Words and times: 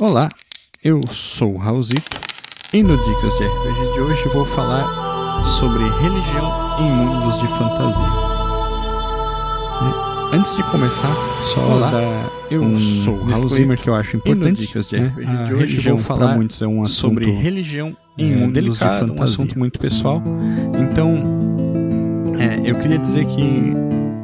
Olá, 0.00 0.28
eu 0.84 1.00
sou 1.10 1.54
o 1.54 1.56
Raulzito 1.56 2.20
e 2.72 2.84
no 2.84 2.96
Dicas 2.96 3.36
de 3.36 3.44
RPG 3.44 3.92
de 3.94 4.00
hoje 4.00 4.28
vou 4.28 4.44
falar 4.44 5.42
sobre 5.44 5.82
religião 5.98 6.78
em 6.78 6.88
mundos 6.92 7.36
de 7.40 7.48
fantasia. 7.48 8.06
É, 10.32 10.36
Antes 10.36 10.54
de 10.54 10.62
começar, 10.70 11.12
só 11.42 11.60
Olá, 11.60 11.90
dar 11.90 12.30
eu 12.48 12.62
um 12.62 12.78
sou 12.78 13.16
o 13.16 13.26
disclaimer 13.26 13.76
que 13.76 13.90
eu 13.90 13.94
acho 13.96 14.16
e 14.16 14.20
no 14.28 14.34
importante. 14.34 14.60
Dicas 14.60 14.86
de 14.86 15.00
né? 15.00 15.08
RPG 15.08 15.26
de 15.26 15.52
A 15.52 15.56
hoje 15.56 15.90
vou 15.90 15.98
falar 15.98 16.36
muitos 16.36 16.62
é 16.62 16.66
um 16.68 16.82
assunto 16.82 17.14
sobre 17.14 17.30
religião 17.32 17.96
em 18.16 18.32
é, 18.32 18.36
mundos 18.36 18.54
de 18.54 18.60
delicado, 18.60 19.04
um 19.04 19.08
fantasia. 19.08 19.24
assunto 19.24 19.58
muito 19.58 19.80
pessoal. 19.80 20.22
Então, 20.80 21.24
é, 22.38 22.70
eu 22.70 22.76
queria 22.76 22.98
dizer 22.98 23.26
que 23.26 23.72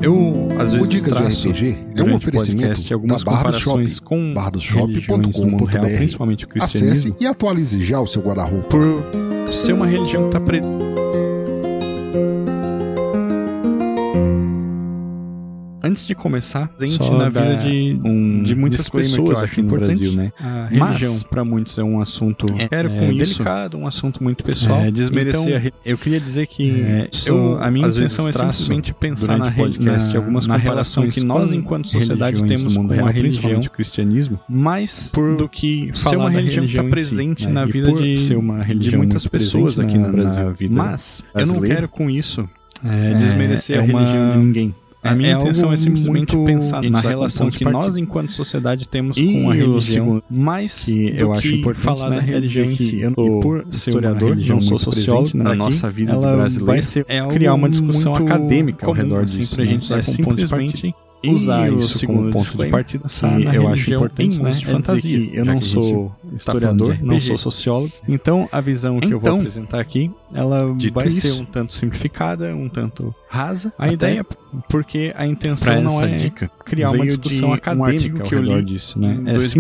eu 0.01 0.49
às 0.59 0.73
O 0.73 0.77
vezes 0.77 0.89
Dicas 0.89 1.39
de 1.39 1.49
RPG 1.49 1.77
é 1.95 2.03
um 2.03 2.13
o 2.13 2.17
oferecimento 2.17 2.93
algumas 2.93 3.25
da 3.25 3.31
Barra 3.31 3.51
do 3.51 3.59
Shopping, 3.59 3.97
com 4.05 4.35
barradoshop.com.br. 4.35 6.17
o 6.19 6.63
Acesse 6.63 7.15
e 7.21 7.27
atualize 7.27 7.83
já 7.83 8.01
o 8.01 8.07
seu 8.07 8.23
guarda-roupa. 8.23 8.69
por 8.69 9.53
ser 9.53 9.73
uma 9.73 9.87
religião 9.87 10.23
que 10.23 10.37
está 10.37 10.41
pre... 10.41 10.61
Antes 15.95 16.09
de 16.09 16.15
começar, 16.17 16.67
presente 16.71 17.09
na 17.13 17.29
vida 17.29 17.57
de, 17.59 18.01
um 18.05 18.43
de 18.43 18.57
muitas 18.57 18.89
pessoas 18.89 19.45
aqui 19.45 19.61
no 19.61 19.69
importante. 19.69 20.01
Brasil, 20.01 20.13
né? 20.13 20.33
A 20.41 20.67
religião 20.67 21.21
para 21.31 21.45
muitos, 21.45 21.79
é 21.79 21.85
um 21.85 22.01
assunto 22.01 22.47
É, 22.59 22.69
é, 22.69 23.13
delicado, 23.13 23.79
um 23.79 23.87
assunto 23.87 24.21
muito 24.21 24.43
pessoal. 24.43 24.81
É, 24.81 24.91
desmerecer 24.91 25.65
então, 25.65 25.73
eu 25.85 25.97
queria 25.97 26.19
dizer 26.19 26.49
que 26.49 26.83
É, 26.83 27.09
eu, 27.27 27.63
a 27.63 27.71
minha 27.71 27.87
intenção 27.87 28.29
é 28.29 28.33
simplesmente 28.33 28.93
pensar 28.93 29.39
na, 29.39 29.53
podcast 29.53 30.13
na, 30.13 30.19
algumas 30.19 30.49
na 30.49 30.57
relação 30.57 31.05
comparações 31.05 31.15
que 31.15 31.25
nós, 31.25 31.53
enquanto 31.53 31.89
sociedade, 31.89 32.43
temos 32.43 32.77
com 32.77 33.07
a 33.07 33.11
religião, 33.13 33.61
o 33.61 33.71
cristianismo, 33.71 34.41
mas 34.49 35.11
por 35.13 35.37
do 35.37 35.49
que 35.49 35.93
ser 35.95 36.17
uma 36.17 36.29
religião 36.29 36.65
que 36.65 36.73
está 36.73 36.83
em 36.83 36.87
si, 36.87 36.91
presente 36.91 37.47
né? 37.47 37.53
na 37.53 37.67
vida 37.67 37.93
de, 37.93 38.15
de 38.81 38.97
muitas 38.97 39.29
pessoas 39.29 39.77
presente 39.77 39.97
aqui 39.97 40.05
no 40.05 40.11
Brasil. 40.11 40.57
Mas 40.71 41.23
eu 41.37 41.47
não 41.47 41.61
quero 41.61 41.89
com 41.89 42.11
isso 42.11 42.49
é, 42.85 43.15
desmerecer 43.15 43.77
é 43.77 43.81
a 43.81 43.83
religião 43.83 44.33
de 44.33 44.39
ninguém. 44.39 44.75
A 45.05 45.15
minha 45.15 45.33
É 45.33 45.33
intenção 45.35 45.71
é 45.71 45.77
simplesmente 45.77 46.35
pensar 46.45 46.83
na 46.83 46.99
relação 46.99 47.51
que 47.51 47.65
nós, 47.65 47.95
enquanto 47.97 48.33
sociedade, 48.33 48.89
temos 48.89 49.19
E 49.19 49.43
com 49.43 49.51
a 49.51 49.55
religião, 49.55 50.23
mas 50.31 50.85
que 50.85 51.15
eu 51.17 51.33
acho 51.35 51.49
importante, 51.49 51.85
falar 51.85 52.09
né, 52.09 52.17
da 52.17 52.23
é 52.23 52.27
religião 52.27 52.65
em 52.65 52.75
si. 52.75 53.01
eu 53.01 53.11
E 53.11 53.15
por 53.43 53.67
ser 53.71 53.91
historiador, 53.91 54.35
não 54.35 54.63
sou 54.63 54.79
sociólogo, 54.79 55.37
na 55.37 55.55
nossa 55.55 55.91
vida 55.91 56.13
ela 56.13 56.35
brasileiro, 56.37 56.67
vai 56.67 56.81
ser 56.81 57.05
é 57.07 57.25
criar 57.27 57.53
uma 57.53 57.69
discussão 57.69 58.15
acadêmica 58.15 58.87
ao 58.87 58.93
redor 58.93 59.25
assim, 59.25 59.41
disso, 59.41 59.57
pra 59.57 59.65
né? 59.65 59.71
gente 59.71 59.93
É 59.93 60.03
simplesmente. 60.03 60.95
Usar 61.31 61.71
E 61.73 61.77
isso 61.79 61.99
segundo 61.99 62.19
como 62.19 62.31
ponto 62.33 62.57
de 62.59 62.67
partida 62.71 63.05
que 63.09 63.45
na 63.45 63.55
eu 63.55 63.69
acho 63.69 63.95
importante, 63.95 64.37
em 64.39 64.43
né? 64.43 64.51
de 64.51 64.65
é 64.65 64.67
fantasia, 64.67 65.31
eu 65.33 65.45
não 65.45 65.61
sou 65.63 66.09
tá 66.31 66.35
historiador, 66.37 66.97
de 66.97 67.05
não 67.05 67.21
sou 67.21 67.39
sociólogo, 67.39 67.93
então 68.09 68.49
a 68.53 68.61
visão 68.61 68.99
que 69.01 69.07
eu 69.13 69.19
vou 69.21 69.29
Então, 69.29 69.39
apresentar 69.39 69.81
aqui, 69.81 70.11
ela 70.35 70.67
vai 70.93 71.07
isso, 71.09 71.21
ser 71.21 71.41
um 71.41 71.45
tanto 71.45 71.73
simplificada, 71.73 72.55
um 72.55 72.69
tanto 72.69 73.15
rasa. 73.29 73.73
A 73.79 73.85
até 73.85 73.95
ideia, 73.95 74.27
porque 74.69 75.13
a 75.17 75.27
intenção 75.27 75.81
não 75.83 76.03
é 76.03 76.09
dica 76.17 76.51
criar 76.65 76.91
uma 76.91 77.05
discussão 77.07 77.51
um 77.51 77.53
acadêmica 77.53 78.23
ao 78.23 78.29
que 78.29 78.35
eu 78.35 78.43
li 78.43 78.63
disso, 78.65 78.99
né? 78.99 79.19
em 79.25 79.29
É 79.31 79.33
2010 79.35 79.51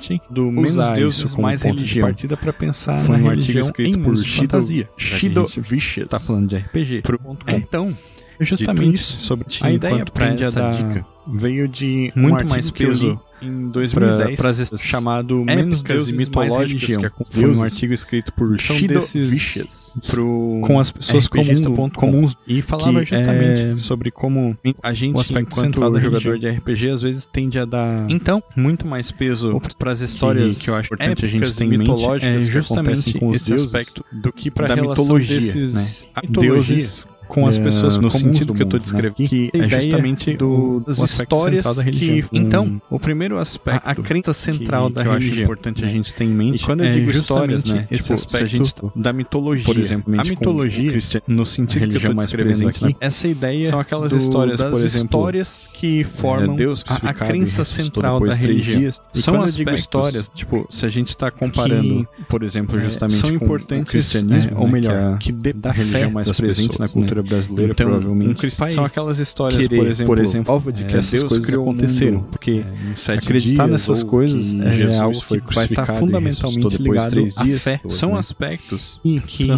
simplesmente 0.00 0.20
do 0.30 0.50
menos 0.50 0.90
deuses 0.90 1.34
mais 1.36 1.62
religião. 1.62 2.06
de 2.06 2.12
partida 2.12 2.36
para 2.36 2.52
pensar 2.52 2.98
Foi 2.98 3.16
na 3.16 3.24
um 3.24 3.30
artigo 3.30 3.58
escrito 3.60 3.98
em 3.98 4.02
por 4.02 4.16
Shido- 4.16 4.40
fantasia. 4.42 4.88
Shido 4.96 5.46
Vicious. 5.58 6.08
tá 6.08 6.18
falando 6.18 6.48
de 6.48 6.56
RPG. 6.56 7.02
Pro- 7.02 7.20
É, 7.46 7.56
então, 7.56 7.96
justamente 8.40 8.94
isso, 8.96 9.18
sobre 9.20 9.46
a 9.60 9.66
a 9.66 9.70
ideia 9.72 9.92
ideia 9.92 10.04
pra 10.04 10.12
prende 10.26 10.44
a 10.44 10.46
essa 10.48 10.60
da 10.60 10.70
dica 10.72 11.06
veio 11.26 11.66
de 11.66 12.12
muito 12.14 12.44
um 12.44 12.48
mais 12.48 12.70
que 12.70 12.82
eu 12.84 12.92
li 12.92 13.18
em 13.40 13.62
pra- 13.64 13.72
2010 13.72 14.38
pras- 14.38 14.70
chamado 14.80 15.40
épicas 15.42 15.56
Menos 15.56 15.82
Deuses 15.82 16.08
e 16.14 16.16
mitológicas 16.16 16.84
que 16.84 17.06
é 17.06 17.10
foi 17.30 17.56
um 17.56 17.62
artigo 17.62 17.92
escrito 17.94 18.32
por 18.32 18.58
Shido 18.60 19.00
Vicious 19.00 19.96
pro 20.10 20.60
com 20.62 20.78
as 20.78 20.90
pessoas 20.90 21.26
comum, 21.28 21.90
comuns 21.90 22.36
e 22.46 22.60
falava 22.62 23.02
justamente 23.04 23.60
é 23.60 23.76
sobre 23.78 24.10
como 24.10 24.56
a 24.82 24.92
gente, 24.92 25.16
o 25.16 25.20
aspecto 25.20 25.52
enquanto 25.52 25.64
central 25.64 25.90
da 25.90 26.00
jogador 26.00 26.38
de 26.38 26.48
RPG, 26.48 26.90
às 26.90 27.02
vezes 27.02 27.26
tende 27.26 27.58
a 27.58 27.64
dar 27.64 28.06
Então, 28.10 28.42
muito 28.56 28.86
mais 28.86 29.10
peso 29.10 29.58
para 29.78 29.92
as 29.92 30.00
histórias 30.00 30.58
que 30.58 30.68
eu 30.68 30.74
acho 30.74 30.86
importante 30.92 31.24
a 31.24 31.28
gente 31.28 31.36
épicas 31.42 31.56
ter 31.56 31.64
em 31.64 31.68
mente 31.68 31.78
mitológicas 31.80 32.48
é 32.48 32.50
justamente 32.50 33.18
com 33.18 33.28
os 33.28 33.36
esse 33.36 33.48
deuses 33.50 33.66
aspecto 33.74 34.04
do 34.12 34.32
que 34.32 34.50
para 34.50 34.72
a 34.72 34.76
mitologia, 34.76 35.40
desses 35.40 36.02
né? 36.14 36.22
deuses 36.28 37.06
com 37.28 37.46
as 37.46 37.58
é, 37.58 37.62
pessoas 37.62 37.96
no 37.96 38.08
comuns 38.10 38.12
sentido 38.38 38.46
do 38.48 38.54
que 38.54 38.62
eu 38.62 38.66
mundo, 38.66 38.74
né? 38.74 38.78
descrevendo, 38.80 39.28
que 39.28 39.50
a 39.54 39.58
é 39.58 39.68
justamente 39.68 40.36
do- 40.36 40.80
das 40.86 40.98
histórias 40.98 41.64
da 41.64 41.74
que 41.84 41.90
religião. 41.90 42.28
então 42.32 42.64
Um- 42.64 42.80
o 42.90 42.98
primeiro 42.98 43.38
aspecto 43.38 43.86
a, 43.86 43.92
a 43.92 43.94
crença 43.94 44.32
central 44.32 44.88
que- 44.88 44.94
da 44.94 45.02
que 45.02 45.08
eu 45.08 45.12
acho 45.12 45.20
religião 45.20 45.44
importante 45.44 45.82
a 45.82 45.86
né? 45.86 45.92
gente 45.92 46.14
ter 46.14 46.24
em 46.24 46.28
mente 46.28 46.62
E 46.62 46.64
quando 46.64 46.80
eu 46.84 46.86
é 46.86 46.92
digo 46.92 47.10
histórias, 47.10 47.64
né? 47.64 47.86
esse 47.90 48.02
Tipo, 48.04 48.12
a 48.12 48.14
aspecto 48.14 48.46
gente 48.48 48.74
da 48.96 49.12
mitologia 49.12 49.64
por 49.64 49.78
exemplo, 49.78 50.14
a 50.20 50.24
mitologia 50.24 50.98
no 51.26 51.44
sentido 51.46 51.84
a 51.84 51.86
que 51.86 51.96
eu 51.96 52.00
religião 52.00 52.14
descrevendo 52.14 52.58
presente 52.58 52.84
aqui 52.84 52.96
na- 53.00 53.06
essa 53.06 53.28
ideia 53.28 53.68
são 53.68 53.80
aquelas 53.80 54.12
do- 54.12 54.18
histórias, 54.18 54.60
das 54.60 54.70
por 54.70 54.80
exemplo, 54.84 55.06
histórias 55.06 55.68
que 55.72 56.04
formam 56.04 56.54
é, 56.54 56.56
Deus 56.58 56.84
a, 56.88 57.08
a 57.10 57.14
crença 57.14 57.64
central 57.64 58.20
da 58.20 58.34
religião 58.34 58.90
são 59.12 59.36
eu 59.36 59.42
aspectos 59.42 59.80
histórias, 59.80 60.30
tipo, 60.34 60.66
se 60.70 60.84
a 60.86 60.88
gente 60.88 61.08
está 61.08 61.30
comparando, 61.30 62.06
por 62.28 62.42
exemplo, 62.42 62.78
é, 62.78 62.82
justamente 62.82 63.18
são 63.18 63.30
importantes, 63.30 63.84
o 63.88 63.92
cristianismo, 63.92 64.52
é, 64.52 64.54
ou 64.58 64.66
né, 64.66 64.72
melhor, 64.72 65.18
que, 65.18 65.30
é 65.30 65.32
a- 65.32 65.42
que 65.42 65.52
da 65.54 65.72
religião 65.72 66.00
fé 66.00 66.08
mais 66.08 66.30
presente 66.30 66.78
na 66.80 66.88
cultura 66.88 67.13
né? 67.22 67.28
brasileira, 67.28 67.72
Então, 67.72 67.86
provavelmente. 67.90 68.30
um 68.30 68.34
cristão- 68.34 68.68
são 68.70 68.84
aquelas 68.84 69.18
histórias, 69.18 69.60
querer, 69.66 69.76
por 69.76 69.86
exemplo, 69.86 70.14
por 70.14 70.18
exemplo, 70.18 70.44
prova 70.44 70.72
de 70.72 70.84
que 70.84 70.94
é, 70.94 70.98
essas 70.98 71.20
Deus 71.20 71.32
coisas 71.32 71.54
aconteceram, 71.54 72.18
mundo, 72.18 72.28
porque 72.30 72.64
é, 72.64 73.12
em 73.12 73.16
acreditar 73.16 73.66
nessas 73.66 74.02
coisas 74.02 74.54
é 74.54 74.98
algo 74.98 75.20
que 75.20 75.54
vai 75.54 75.64
estar 75.66 75.86
fundamentalmente 75.86 76.82
ligado 76.82 77.10
três 77.10 77.36
à 77.38 77.42
dias. 77.44 77.62
fé. 77.62 77.80
São 77.88 78.12
né? 78.12 78.18
aspectos 78.18 79.00
E 79.04 79.20
que 79.20 79.48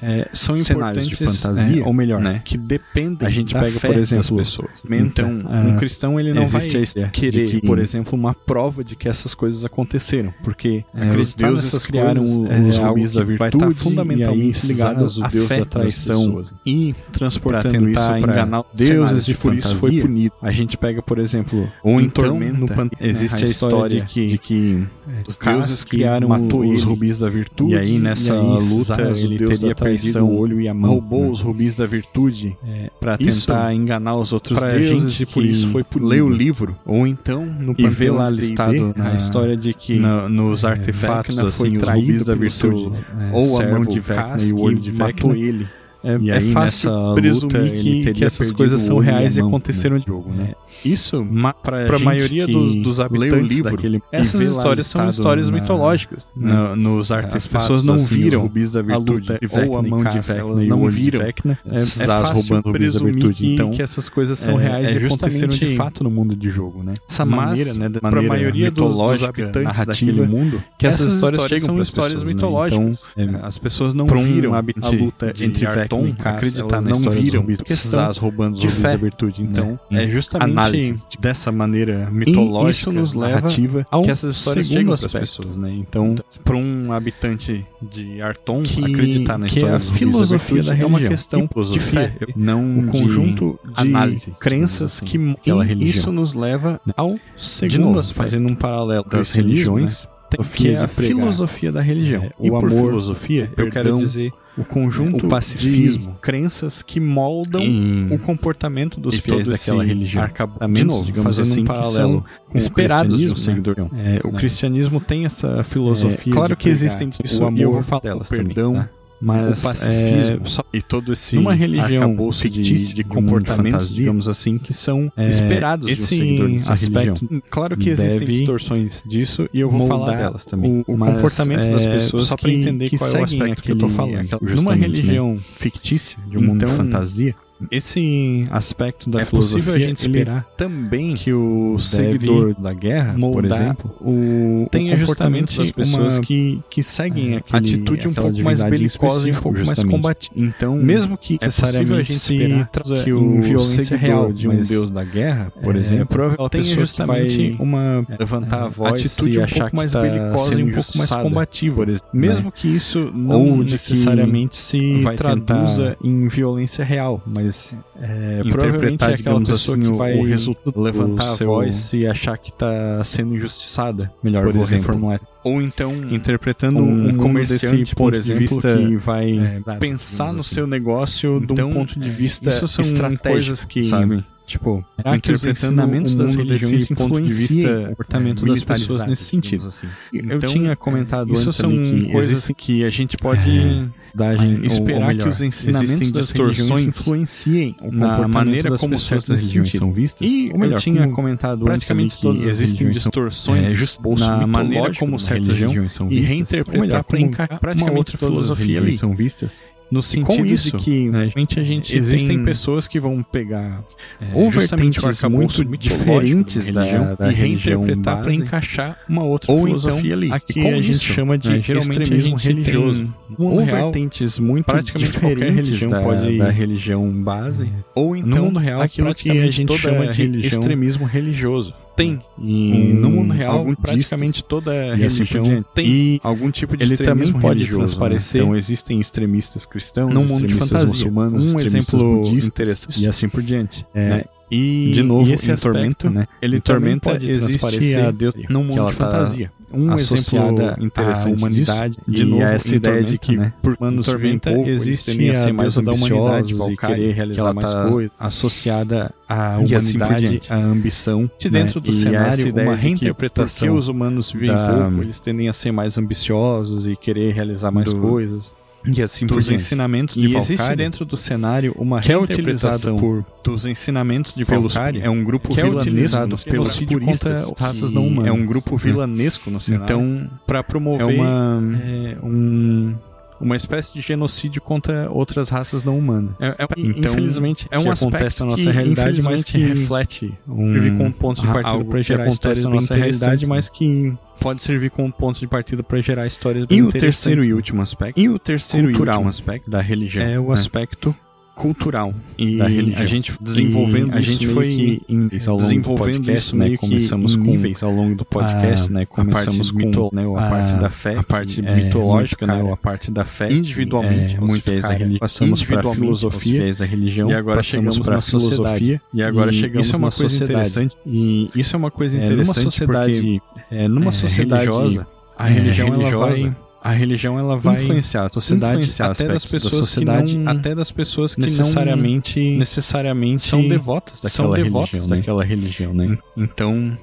é, 0.00 0.28
são 0.32 0.56
cenários 0.58 1.06
importantes 1.06 1.08
de 1.08 1.16
fantasia, 1.16 1.82
é, 1.82 1.86
ou 1.86 1.92
melhor, 1.92 2.20
né? 2.20 2.42
que 2.44 2.56
dependem 2.56 3.26
A 3.26 3.30
gente 3.30 3.54
pega, 3.54 3.78
por 3.80 3.96
exemplo, 3.96 4.36
das 4.36 4.48
pessoas. 4.48 4.82
Então, 4.90 5.30
um 5.30 5.74
ah, 5.74 5.76
cristão 5.78 6.18
ele 6.18 6.32
não 6.32 6.46
vai 6.46 6.60
existe 6.60 6.76
a 6.98 7.00
ideia 7.00 7.10
querer, 7.12 7.60
por 7.60 7.78
exemplo, 7.78 8.18
uma 8.18 8.34
prova 8.34 8.82
de 8.84 8.96
que 8.96 9.08
essas 9.08 9.34
coisas 9.34 9.64
aconteceram, 9.64 10.32
porque 10.42 10.84
É, 10.94 11.08
os 11.08 11.08
acreditar 11.08 11.48
deuses 11.48 11.86
criaram 11.86 12.22
é 12.50 12.60
os 12.60 12.76
rubis 12.78 13.12
da 13.12 13.20
vai 13.24 13.36
virtude, 13.36 13.56
estar 13.64 13.74
fundamentalmente 13.74 14.66
ligados 14.66 15.20
ao 15.20 15.28
deus 15.28 15.48
da 15.48 15.64
traição 15.64 16.42
e 16.64 16.94
transportando 17.12 17.88
isso 17.88 18.00
para 18.04 18.18
para 18.20 18.32
enganar 18.32 18.64
deuses 18.74 19.28
e 19.28 19.34
por 19.34 19.54
isso 19.54 19.68
foi 19.76 19.90
fantasia. 19.90 20.02
punido. 20.02 20.34
A 20.42 20.50
gente 20.50 20.76
pega, 20.76 21.02
por 21.02 21.18
exemplo, 21.18 21.68
Ou 21.82 22.00
em 22.00 22.04
então, 22.06 22.24
Tormenta, 22.24 22.58
no 22.58 22.66
Pan- 22.66 22.88
existe 23.00 23.36
a 23.44 23.46
a 23.46 23.50
história 23.50 24.00
de 24.00 24.06
que, 24.06 24.26
de 24.26 24.38
que 24.38 24.84
os 25.28 25.36
caras 25.36 25.66
deuses 25.66 25.84
criaram 25.84 26.28
matou 26.28 26.60
os 26.66 26.80
ele. 26.80 26.82
rubis 26.84 27.18
da 27.18 27.28
virtude 27.28 27.72
E 27.74 27.76
aí, 27.76 27.98
nessa 27.98 28.34
luta, 28.34 28.94
Zaz, 28.96 29.22
o 29.22 29.26
ele 29.26 29.46
teria 29.46 29.74
perdido 29.74 30.24
o 30.24 30.38
olho 30.38 30.60
e 30.60 30.68
a 30.68 30.74
mão, 30.74 30.90
roubou 30.92 31.22
né? 31.24 31.28
os 31.30 31.40
rubis 31.40 31.74
da 31.74 31.86
virtude 31.86 32.56
para 33.00 33.16
Isso 33.20 33.46
tentar 33.46 33.72
enganar 33.74 34.16
os 34.16 34.32
outros 34.32 34.60
deuses 34.62 35.20
e 35.20 35.26
por 35.26 35.44
isso 35.44 35.68
foi 35.68 35.84
punido. 35.84 36.08
lê 36.10 36.20
o 36.20 36.28
livro, 36.28 36.76
ou 36.84 37.06
então 37.06 37.44
no 37.44 37.74
e 37.78 37.86
vê 37.88 38.10
lá 38.10 38.28
listado 38.30 38.94
a 38.98 39.14
história 39.14 39.56
de 39.56 39.72
que 39.74 39.98
na- 39.98 40.28
nos 40.28 40.64
é, 40.64 40.68
artefatos, 40.68 41.34
Vecna 41.36 41.48
assim, 41.48 41.58
foi 41.58 41.76
os 41.76 41.82
rubis 41.82 42.24
da 42.24 42.34
virtude, 42.34 42.90
é, 43.20 43.30
ou 43.32 43.60
a 43.60 43.66
mão 43.66 43.80
de 43.80 44.00
Vecna 44.00 44.36
e 44.42 44.52
o 44.52 44.60
olho 44.60 44.78
de 44.80 44.92
matou 44.92 45.30
Vecna. 45.32 45.36
ele. 45.46 45.66
É, 46.04 46.18
E 46.20 46.30
é 46.30 46.34
aí, 46.36 46.52
fácil 46.52 46.90
nessa 46.90 47.14
presumir 47.14 47.42
luta, 47.62 47.76
que, 47.76 48.12
que 48.12 48.24
essas 48.24 48.52
coisas 48.52 48.80
são 48.80 49.02
e 49.02 49.08
a 49.08 49.10
reais 49.12 49.36
e 49.36 49.40
aconteceram 49.40 49.96
né, 49.96 50.00
de 50.02 50.06
jogo, 50.06 50.30
né? 50.32 50.54
Isso, 50.84 51.24
Ma 51.24 51.52
pra, 51.54 51.86
pra 51.86 51.96
gente 51.96 52.04
maioria 52.04 52.46
que 52.46 52.52
dos, 52.52 52.76
dos 52.76 52.98
lê 52.98 53.02
o 53.02 53.06
habitantes 53.06 53.56
livro, 53.56 53.70
daquele 53.70 54.02
essas 54.12 54.40
histórias 54.42 54.86
são 54.86 55.08
histórias 55.08 55.48
na- 55.50 55.60
mitológicas. 55.60 56.26
né? 56.36 56.52
na- 56.52 56.76
nos 56.76 57.10
As 57.10 57.18
artefatos, 57.18 57.46
pessoas 57.46 57.82
não 57.84 57.94
assim, 57.94 58.14
viram 58.14 58.42
rubis 58.42 58.72
da 58.72 58.80
a 58.80 58.82
virtude 58.82 59.10
luta 59.32 59.38
de 59.40 59.46
ou 59.46 59.78
a 59.78 59.82
Vecna 59.82 59.86
e 59.86 59.90
mão 59.90 60.04
de 60.04 60.18
Vecna 60.20 60.34
elas 60.38 60.62
e 60.64 60.66
não 60.66 60.90
viram. 60.90 61.20
Vecna, 61.20 61.58
É, 61.66 61.80
é 61.80 61.86
fácil 61.86 62.62
presumir 62.62 63.32
que, 63.32 63.54
Então, 63.54 63.70
que 63.70 63.80
essas 63.82 64.08
coisas 64.08 64.38
são 64.38 64.60
é, 64.60 64.62
reais 64.64 64.94
é 64.96 65.00
e 65.00 65.06
aconteceram 65.06 65.54
de 65.54 65.76
fato 65.76 66.04
no 66.04 66.10
mundo 66.10 66.36
de 66.36 66.50
jogo, 66.50 66.82
né? 66.82 66.92
essa 67.08 67.24
maneira, 67.24 67.72
né, 67.74 67.88
pra 67.88 68.20
maioria 68.22 68.70
dos- 68.70 68.96
dos 68.98 69.22
habitantes 69.22 69.84
daquele 69.86 70.26
mundo, 70.26 70.62
que 70.78 70.86
essas, 70.86 71.12
histórias, 71.14 71.62
são 71.62 71.80
histórias 71.80 72.22
né? 72.22 72.32
mitológicas. 72.34 73.08
Então, 73.16 73.40
é, 73.40 73.46
as 73.46 73.56
pessoas 73.56 73.94
não 73.94 74.06
viram 74.06 74.52
a 74.54 74.62
luta 74.90 75.32
entre 75.40 75.64
Vecna 75.66 75.93
e 76.08 76.12
Cass, 76.14 76.36
acreditar 76.36 76.76
elas 76.76 76.84
na 76.84 76.90
não 76.90 77.10
viram 77.10 77.44
porque 77.44 77.74
Zaz 77.74 78.16
roubando 78.16 78.56
os 78.56 78.64
fé, 78.74 78.92
da 78.92 78.96
virtude. 78.96 79.42
Então, 79.42 79.78
né? 79.90 80.04
é 80.04 80.08
justamente 80.08 80.50
Análise 80.50 80.98
dessa 81.20 81.52
maneira 81.52 82.10
mitológica, 82.10 82.70
isso 82.70 82.92
nos 82.92 83.14
leva 83.14 83.34
narrativa, 83.42 83.86
ao 83.90 84.02
que 84.02 84.10
essas 84.10 84.36
histórias 84.36 84.66
chegam 84.66 84.92
aspecto, 84.92 85.18
pessoas, 85.20 85.56
né? 85.56 85.70
Então, 85.72 86.14
para 86.44 86.56
um 86.56 86.92
habitante 86.92 87.64
de 87.82 88.20
Arton 88.20 88.62
Que- 88.62 88.84
acreditar 88.84 89.38
na 89.38 89.46
que 89.46 89.54
história 89.54 89.72
é 89.74 89.76
a 89.76 89.78
da 89.78 89.84
filosofia 89.84 90.62
da 90.62 90.72
é 90.76 90.84
uma 90.86 90.98
religião. 90.98 91.08
questão 91.10 91.48
de 91.72 91.80
fé, 91.80 92.14
não 92.36 92.62
um 92.64 92.86
conjunto 92.86 93.58
de 93.64 93.72
análise, 93.80 94.30
crenças 94.40 94.92
assim, 94.96 95.04
que 95.06 95.18
religião. 95.64 95.90
isso 95.90 96.12
nos 96.12 96.34
leva 96.34 96.80
ao 96.96 97.14
de 97.14 97.20
segundo 97.36 98.02
fazendo 98.14 98.48
um 98.48 98.54
paralelo 98.54 99.04
das 99.04 99.30
cristianismo, 99.30 100.13
religiões, 100.42 100.54
que 100.54 100.68
é 100.68 100.78
a 100.78 100.88
filosofia 100.88 101.72
da 101.72 101.80
religião. 101.80 102.24
É, 102.24 102.32
o 102.38 102.56
amor, 102.56 102.70
filosofia, 102.70 103.52
eu 103.56 103.70
quero 103.70 103.96
dizer 103.98 104.32
o 104.56 104.64
conjunto 104.64 105.26
o 105.26 105.28
pacifismo, 105.28 106.12
de 106.12 106.18
crenças 106.20 106.82
que 106.82 107.00
moldam 107.00 107.60
em... 107.60 108.08
o 108.12 108.18
comportamento 108.18 109.00
dos 109.00 109.18
fiéis 109.18 109.48
daquela 109.48 109.84
religião. 109.84 110.28
De 110.72 110.84
novo, 110.84 111.04
digamos 111.04 111.40
assim, 111.40 111.62
um 111.62 111.64
paralelo 111.64 112.24
esperados 112.54 113.18
de 113.18 113.30
um 113.30 113.36
seguidor. 113.36 113.76
Né? 113.78 114.20
É, 114.22 114.26
o 114.26 114.30
né? 114.30 114.38
cristianismo 114.38 115.00
tem 115.00 115.24
essa 115.24 115.62
filosofia. 115.64 116.32
É, 116.32 116.34
claro 116.34 116.56
que 116.56 116.68
existem 116.68 117.10
amor, 117.42 117.60
eu 117.60 117.72
vou 117.72 117.82
falar 117.82 118.02
delas 118.02 118.28
o 118.28 118.30
perdão. 118.30 118.72
Também, 118.72 118.88
tá? 118.88 119.03
Mas 119.24 119.58
o 119.58 119.62
pacifismo 119.62 120.40
é, 120.44 120.48
só, 120.48 120.64
e 120.72 120.82
todo 120.82 121.12
esse 121.12 121.36
numa 121.36 121.54
religião 121.54 122.16
fictícia 122.32 122.88
de, 122.88 122.94
de 122.94 123.04
comportamentos, 123.04 123.88
de 123.88 123.94
digamos 123.96 124.28
assim, 124.28 124.58
que 124.58 124.72
são 124.72 125.10
é, 125.16 125.28
esperados 125.28 125.88
esse 125.88 126.00
de 126.00 126.04
um 126.04 126.06
seguidor 126.06 126.50
dessa 126.50 126.72
aspecto, 126.74 127.20
religião. 127.20 127.42
Claro 127.48 127.76
que 127.76 127.88
existem 127.88 128.26
distorções 128.26 129.02
disso 129.06 129.48
e 129.52 129.60
eu 129.60 129.70
vou 129.70 129.86
falar 129.86 130.16
delas 130.16 130.44
também. 130.44 130.84
O, 130.86 130.94
o 130.94 130.98
comportamento 130.98 131.64
é, 131.64 131.70
das 131.72 131.86
pessoas 131.86 132.26
só 132.26 132.36
para 132.36 132.50
entender 132.50 132.90
que 132.90 132.98
qual 132.98 133.10
é 133.10 133.20
o 133.20 133.24
aspecto 133.24 133.42
aquele, 133.44 133.62
que 133.62 133.72
eu 133.72 133.78
tô 133.78 133.88
falando. 133.88 134.38
Numa 134.42 134.74
religião 134.74 135.38
fictícia, 135.38 136.18
de 136.28 136.36
um 136.36 136.40
então, 136.40 136.48
mundo 136.48 136.66
de 136.66 136.72
fantasia, 136.72 137.34
esse 137.70 138.46
aspecto 138.50 139.10
da 139.10 139.20
é 139.20 139.24
filosofia 139.24 139.58
possível 139.58 139.74
a 139.74 139.78
gente 139.78 139.98
esperar 139.98 140.44
também 140.56 141.14
que 141.14 141.32
o 141.32 141.78
seguidor 141.78 142.54
da 142.58 142.72
guerra, 142.72 143.14
por 143.18 143.44
exemplo, 143.44 143.94
o 144.00 144.66
tenha 144.70 144.96
justamente 144.96 145.58
das 145.58 145.70
pessoas 145.70 146.14
uma, 146.14 146.22
que, 146.22 146.60
que 146.70 146.82
seguem 146.82 147.34
é, 147.34 147.36
aquele, 147.38 147.58
atitude 147.58 148.08
um 148.08 148.14
pouco 148.14 148.42
mais 148.42 148.62
belicosa 148.62 149.28
e 149.28 149.32
um 149.32 149.34
pouco 149.34 149.64
mais 149.64 149.82
combativa. 149.82 150.34
Então, 150.36 150.76
mesmo 150.76 151.16
que 151.16 151.38
é 151.40 151.46
necessariamente 151.46 151.94
a 151.94 152.02
gente 152.02 152.18
se 152.18 153.04
que 153.04 153.12
o 153.12 153.40
violência 153.42 153.96
real 153.96 154.32
de 154.32 154.48
um 154.48 154.60
deus 154.60 154.90
da 154.90 155.04
guerra, 155.04 155.52
por 155.62 155.76
é, 155.76 155.78
exemplo, 155.78 156.48
tenha 156.48 156.64
justamente 156.64 157.56
uma 157.58 158.06
levantar 158.18 158.64
a 158.64 158.68
voz 158.68 159.04
atitude 159.04 159.36
e 159.36 159.40
um 159.40 159.44
achar 159.44 159.60
pouco 159.60 159.76
mais 159.76 159.92
tá 159.92 160.02
belicosa 160.02 160.60
e 160.60 160.62
um 160.62 160.70
pouco 160.70 160.98
mais 160.98 161.10
combativa, 161.10 161.86
mesmo 162.12 162.46
né? 162.46 162.52
que 162.54 162.68
isso 162.68 163.10
não 163.14 163.50
Ou 163.50 163.56
necessariamente 163.64 164.56
se 164.56 165.02
traduza 165.16 165.96
em 166.02 166.28
violência 166.28 166.84
real, 166.84 167.22
mas 167.26 167.53
é, 168.00 168.42
provavelmente 168.50 169.04
é 169.04 169.14
aquela 169.14 169.40
pessoa 169.40 169.76
assim, 169.76 169.90
que 169.90 169.96
vai 169.96 170.18
o 170.18 170.24
resultado 170.24 170.80
levantar 170.80 171.24
seu... 171.24 171.50
a 171.50 171.54
voz 171.56 171.92
e 171.92 172.06
achar 172.06 172.36
que 172.38 172.50
está 172.50 173.02
sendo 173.04 173.34
injustiçada. 173.34 174.12
Melhor, 174.22 174.44
por 174.44 174.56
exemplo. 174.56 174.86
reformular. 174.86 175.20
Ou 175.42 175.60
então 175.60 175.92
interpretando 176.10 176.78
um, 176.78 177.08
um 177.08 177.16
comerciante, 177.16 177.94
por 177.94 178.04
ponto 178.04 178.16
exemplo, 178.16 178.40
de 178.40 178.46
vista 178.46 178.76
que 178.76 178.96
vai 178.96 179.62
é, 179.66 179.76
pensar 179.78 180.32
no 180.32 180.40
assim. 180.40 180.54
seu 180.54 180.66
negócio 180.66 181.40
Então, 181.42 181.54
de 181.54 181.62
um 181.62 181.72
ponto 181.72 181.98
de 181.98 182.08
vista 182.08 182.48
isso 182.48 182.66
são 182.66 182.84
estratégico, 182.84 183.28
coisas 183.28 183.64
que, 183.64 183.84
sabe? 183.84 184.24
Tipo, 184.46 184.84
Será 184.96 185.18
que 185.18 185.32
os 185.32 185.44
ensinamentos 185.44 186.14
das 186.14 186.34
religiões 186.36 186.86
ponto 186.88 187.18
de 187.20 187.32
vista 187.32 187.54
influenciam 187.54 187.82
o 187.84 187.88
comportamento 187.88 188.44
das 188.44 188.62
pessoas 188.62 189.06
nesse 189.06 189.24
sentido. 189.24 189.68
Assim. 189.68 189.86
Eu 190.12 190.36
Então, 190.36 190.50
tinha 190.50 190.76
comentado 190.76 191.32
isso 191.32 191.48
antes 191.48 191.56
são 191.56 191.70
que 191.70 192.12
coisas 192.12 192.32
existem 192.32 192.54
que 192.54 192.84
a 192.84 192.90
gente 192.90 193.16
pode 193.16 193.50
É, 193.50 194.66
esperar 194.66 195.00
ou 195.00 195.06
melhor, 195.06 195.22
que 195.24 195.28
os 195.30 195.40
ensinamentos 195.40 196.12
das 196.12 196.26
distorções 196.26 196.58
religiões 196.58 196.84
influenciem 196.84 197.76
o 197.80 197.90
na 197.90 198.28
maneira 198.28 198.76
como 198.76 198.98
certas 198.98 199.40
religiões 199.40 199.72
são 199.72 199.92
vistas. 199.92 200.30
E 200.30 200.50
Ou 200.52 200.58
melhor, 200.58 200.74
eu 200.74 200.78
tinha 200.78 201.08
comentado 201.08 201.64
praticamente 201.64 202.26
antes 202.26 202.42
que 202.42 202.48
existem 202.48 202.86
são- 202.86 202.90
distorções 202.92 203.98
é, 203.98 204.20
na 204.20 204.46
maneira 204.46 204.92
como 204.98 205.18
certas 205.18 205.56
religiões 205.58 205.94
são 205.94 206.06
e 206.12 206.20
vistas, 206.20 206.28
reinterpretar 206.30 206.74
ou 206.74 206.80
melhor, 206.82 207.04
para 207.04 207.20
encaixar 207.20 207.60
praticamente 207.60 208.16
todas 208.18 208.38
as 208.38 208.42
filosofia 208.44 208.66
religiões 208.66 209.00
são 209.00 209.16
vistas. 209.16 209.64
No 209.90 210.02
sentido 210.02 210.46
isso, 210.46 210.76
de 210.76 210.84
que 210.84 211.08
né, 211.08 211.30
a 211.34 211.62
gente 211.62 211.96
existem 211.96 212.36
tem 212.36 212.44
pessoas 212.44 212.88
que 212.88 212.98
vão 212.98 213.22
pegar 213.22 213.84
É, 214.20 214.30
ou 214.34 214.50
justamente 214.50 215.00
vertentes 215.00 215.22
muito 215.28 215.64
mitológico 215.64 215.76
diferentes 215.76 216.70
da, 216.70 216.82
religião 216.84 217.16
da 217.16 217.30
e 217.30 217.34
religião 217.34 217.80
reinterpretar 217.82 218.22
para 218.22 218.34
encaixar 218.34 218.98
uma 219.08 219.22
outra 219.22 219.52
ou 219.52 219.64
filosofia 219.66 220.00
então, 220.00 220.18
ali. 220.18 220.32
aqui 220.32 220.66
a 220.66 220.76
gente 220.82 220.90
isso, 220.90 221.04
chama 221.04 221.38
de 221.38 221.48
né, 221.50 221.62
geralmente 221.62 222.02
extremismo 222.02 222.36
religioso. 222.36 223.14
ou 223.38 223.62
real, 223.62 223.92
vertentes 223.92 224.38
muito 224.38 224.64
praticamente 224.66 225.12
qualquer 225.12 225.34
diferentes 225.36 225.68
religião 225.68 225.90
da, 225.90 226.00
pode- 226.00 226.38
da 226.38 226.50
religião 226.50 227.22
base. 227.22 227.72
ou 227.94 228.16
no 228.16 228.44
mundo 228.44 228.58
real, 228.58 228.80
aquilo 228.80 229.14
que 229.14 229.30
a 229.30 229.50
gente 229.50 229.78
chama 229.78 230.08
de 230.08 230.40
extremismo 230.40 231.04
religioso. 231.04 231.74
Tem. 231.96 232.20
E 232.38 232.90
E 232.90 232.92
no 232.94 233.10
mundo 233.10 233.32
real, 233.32 233.64
praticamente 233.80 234.42
toda 234.44 234.72
e 234.74 235.04
assim 235.04 235.24
por 235.24 235.34
religião 235.34 235.42
diante. 235.42 235.68
tem 235.74 235.86
E 235.86 236.20
algum 236.22 236.50
tipo 236.50 236.76
de 236.76 236.84
ele 236.84 236.94
extremismo 236.94 237.34
também 237.34 237.40
pode 237.42 237.58
religioso, 237.60 237.78
transparecer 237.86 238.40
Né? 238.40 238.46
Então 238.46 238.56
existem 238.56 239.00
extremistas 239.00 239.64
cristãos, 239.66 240.12
num 240.12 240.24
mundo 240.24 240.46
de 240.46 240.54
fantasia. 240.54 240.86
muçulmanos, 240.88 241.54
Um 241.54 241.60
exemplo 241.60 242.22
interessante. 242.36 243.02
e 243.02 243.06
assim 243.06 243.28
por 243.28 243.42
diante. 243.42 243.86
É, 243.94 244.08
né? 244.08 244.24
E 244.50 244.90
de 244.92 245.02
novo, 245.02 245.28
e 245.28 245.32
esse 245.32 245.50
em 245.50 245.54
aspecto, 245.54 245.72
Tormenta, 245.74 246.10
né? 246.10 246.26
Ele 246.40 246.56
Em 246.58 246.60
Tormenta 246.60 247.16
existe 247.20 247.94
a 247.96 248.10
Deus 248.10 248.34
que 248.34 248.52
num 248.52 248.62
mundo 248.64 248.90
de 248.90 248.96
tá 248.96 249.04
fantasia. 249.06 249.50
Um 249.76 249.92
exemplo 249.94 250.84
interessante 250.84 251.34
à 251.34 251.36
humanidade, 251.36 251.94
disso, 251.96 252.04
de 252.06 252.22
e 252.22 252.24
novo 252.24 252.42
essa 252.44 252.76
ideia 252.76 253.02
de 253.02 253.18
que 253.18 253.36
né? 253.36 253.52
por 253.60 253.74
Humanos 253.76 254.06
Tormenta 254.06 254.52
pouco, 254.52 254.68
existe 254.70 255.10
a 255.30 255.34
ser 255.34 255.52
mais 255.52 255.74
da 255.74 255.92
humanidade, 255.92 256.54
e 256.54 256.76
querer 256.76 256.96
que 257.08 257.12
realizar 257.12 257.40
ela 257.42 257.52
mais 257.54 257.72
tá 257.72 257.88
coisas, 257.88 258.12
associada 258.20 259.12
à 259.28 259.56
assim 259.56 259.96
humanidade, 259.96 260.40
à 260.48 260.56
ambição, 260.56 261.28
De 261.40 261.50
né? 261.50 261.60
dentro 261.60 261.80
do 261.80 261.88
E 261.90 261.92
cenário, 261.92 262.46
ideia 262.46 262.68
uma 262.68 262.76
que 262.76 262.82
reinterpretação 262.82 263.66
porque 263.68 263.78
os 263.80 263.88
humanos 263.88 264.30
vivem 264.30 264.46
da- 264.54 264.84
pouco, 264.84 265.02
eles 265.02 265.18
tendem 265.18 265.48
a 265.48 265.52
ser 265.52 265.72
mais 265.72 265.98
ambiciosos 265.98 266.86
e 266.86 266.94
querer 266.94 267.32
realizar 267.34 267.72
mais 267.72 267.92
do- 267.92 268.00
coisas. 268.00 268.54
E 268.86 269.02
assim 269.02 269.26
dos 269.26 269.50
ensinamentos 269.50 270.14
de 270.16 270.26
E 270.26 270.36
existe 270.36 270.76
dentro 270.76 271.04
do 271.04 271.16
cenário 271.16 271.74
uma 271.78 272.00
que 272.00 272.12
é 272.12 272.18
utilizado 272.18 272.94
por 272.96 273.24
dos 273.42 273.64
ensinamentos 273.66 274.34
de 274.34 274.44
pelos- 274.44 274.74
Valkyrie 274.74 275.02
é 275.02 275.10
um 275.10 275.22
grupo 275.24 275.54
que 275.54 275.60
é 275.60 275.64
utilizado 275.66 276.36
pelos 276.44 276.78
puristas 276.80 277.52
raças 277.58 277.90
não 277.92 278.06
humanas. 278.06 278.28
é 278.30 278.32
um 278.32 278.44
grupo 278.44 278.76
vilanesco 278.76 279.50
no 279.50 279.60
cenário. 279.60 279.84
Então, 279.84 280.30
para 280.46 280.62
promover 280.62 281.02
é 281.02 281.20
uma 281.20 281.62
é, 281.82 282.16
um, 282.22 282.94
uma 283.40 283.56
espécie 283.56 283.92
de 283.92 284.00
genocídio 284.00 284.62
contra 284.62 285.10
outras 285.10 285.48
raças 285.48 285.82
não 285.84 285.98
humanas. 285.98 286.32
É- 286.40 286.48
é- 286.62 286.66
então, 286.78 287.12
infelizmente, 287.12 287.66
é 287.70 287.78
um 287.78 287.84
que 287.84 287.88
aspecto 287.90 288.14
acontece 288.16 288.40
na 288.40 288.46
nossa 288.46 288.62
que, 288.62 288.70
realidade, 288.70 289.22
mas 289.22 289.40
infelizmente, 289.40 289.52
que 289.52 289.80
reflete 289.80 290.34
um- 290.48 290.72
servir 290.72 290.96
como 290.96 291.12
ponto 291.12 291.40
de 291.42 291.46
partida 291.48 291.84
para 291.84 291.98
que 291.98 292.02
gerar 292.04 292.22
acontece 292.22 292.34
histórias 292.36 292.64
na 292.64 292.70
nossa 292.70 292.94
realidade, 292.94 293.46
mas 293.46 293.68
que 293.68 294.12
pode 294.40 294.62
servir 294.62 294.90
como 294.90 295.12
ponto 295.12 295.40
de 295.40 295.46
partida 295.46 295.82
para 295.82 296.00
gerar 296.02 296.26
histórias 296.26 296.64
bem 296.64 296.78
E 296.78 296.82
o 296.82 296.88
interessantes. 296.88 297.18
terceiro 297.20 297.44
e 297.44 297.52
último 297.54 297.82
aspecto, 297.82 298.18
E 298.20 298.28
o 298.28 298.38
terceiro 298.38 298.88
cultural 298.88 299.14
e 299.14 299.18
último 299.18 299.30
aspecto 299.30 299.70
da 299.70 299.80
religião 299.80 300.24
é 300.26 300.38
o 300.38 300.46
né? 300.48 300.52
aspecto 300.52 301.14
cultural 301.54 302.12
e 302.36 302.58
da 302.58 302.66
religião. 302.66 303.02
a 303.02 303.06
gente 303.06 303.32
desenvolvendo 303.40 304.12
a 304.12 304.20
gente 304.20 304.46
foi 304.48 304.68
que 304.68 305.02
em 305.08 305.28
desenvolvendo 305.28 305.82
do 305.84 305.94
podcast, 305.94 306.36
isso 306.48 306.56
né? 306.56 306.76
Começamos 306.76 307.36
com 307.36 307.42
níveis 307.44 307.82
ao 307.82 307.92
longo 307.92 308.14
do 308.16 308.24
podcast, 308.24 308.90
a- 308.90 308.92
né? 308.92 309.02
a 309.02 309.06
Começamos 309.06 309.70
parte 309.70 309.72
com 309.72 309.78
mito- 309.78 310.10
né, 310.12 310.22
a, 310.36 310.46
a- 310.46 310.50
parte 310.50 310.74
da 310.74 310.90
fé, 310.90 311.16
a 311.16 311.22
parte 311.22 311.64
é 311.64 311.74
mitológica, 311.76 312.46
né? 312.46 312.72
A 312.72 312.76
parte 312.76 313.10
da 313.10 313.24
fé 313.24 313.52
individualmente 313.52 314.36
é, 314.36 314.40
muito 314.40 314.62
fiéis 314.62 314.82
da 314.82 314.90
religião. 314.92 315.18
Passamos 315.20 315.62
para 315.62 315.80
a 315.88 315.94
filosofia 315.94 316.60
fiéis 316.60 316.76
da 316.78 316.84
religião 316.84 317.30
e 317.30 317.34
agora 317.34 317.62
chegamos 317.62 317.98
para 317.98 318.14
na 318.16 318.20
filosofia 318.20 319.00
e 319.12 319.22
agora 319.22 319.50
E 319.50 319.54
chegamos 319.54 319.86
isso 319.86 319.94
é 319.94 319.98
uma 319.98 320.10
coisa 320.10 320.28
sociedade. 320.28 320.52
interessante. 320.52 320.96
E 321.06 321.50
isso 321.54 321.76
é 321.76 321.78
uma 321.78 321.90
coisa 321.90 322.16
É, 322.16 322.20
numa 322.20 322.32
interessante 322.32 322.62
sociedade, 322.64 323.12
porque, 323.12 323.40
é, 323.74 323.88
numa 323.88 324.08
é, 324.08 324.12
sociedade 324.12 324.64
religiosa, 324.64 325.06
a 325.38 325.48
é, 325.48 325.52
religião 325.52 325.86
ela 325.88 325.96
religiosa, 325.98 326.56
a 326.84 326.92
religião 326.92 327.38
ela 327.38 327.56
vai 327.56 327.82
influenciar 327.82 328.26
a 328.26 328.28
sociedade, 328.28 328.76
influenciar 328.76 329.10
até 329.10 329.26
das 329.26 329.36
aspectos 329.38 329.62
da 329.62 329.70
pessoas 329.70 329.88
sociedade, 329.88 330.32
que 330.32 330.38
não, 330.38 330.52
até 330.52 330.74
das 330.74 330.92
pessoas 330.92 331.34
que 331.34 331.40
necessariamente 331.40 332.50
não 332.50 332.58
necessariamente 332.58 333.42
são 333.42 333.66
devotas 333.66 334.20
são 334.26 334.50
daquela 334.50 334.64
devotas 334.64 334.90
religião, 334.90 335.08
né? 335.08 335.16
daquela 335.16 335.44
religião, 335.44 335.94
né? 335.94 336.18
Então, 336.36 336.98